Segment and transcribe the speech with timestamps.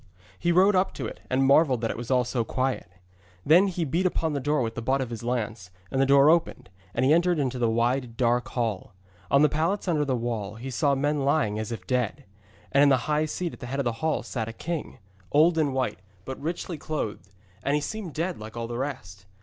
[0.39, 2.89] He rode up to it, and marvelled that it was all so quiet.
[3.45, 6.27] Then he beat upon the door with the butt of his lance, and the door
[6.31, 8.95] opened, and he entered into the wide dark hall.
[9.29, 12.25] On the pallets under the wall he saw men lying as if dead.
[12.71, 14.97] And in the high seat at the head of the hall sat a king,
[15.31, 17.29] old and white, but richly clothed,
[17.61, 19.27] and he seemed dead like all the rest.